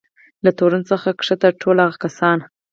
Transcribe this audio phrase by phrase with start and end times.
[0.43, 2.39] له تورن څخه کښته ټول هغه کسان.